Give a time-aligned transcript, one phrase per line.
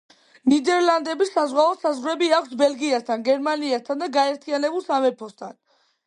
[0.51, 5.55] ნიდერლანდებს საზღვაო საზღვრები აქვს ბელგიასთან, გერმანიასთან და გაერთიანებულ სამეფოსთან.